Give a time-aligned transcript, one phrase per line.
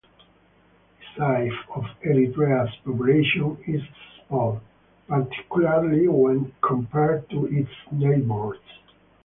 [0.97, 3.83] The size of Eritrea's population is
[4.25, 4.59] small,
[5.07, 8.57] particularly when compared to its neighbors.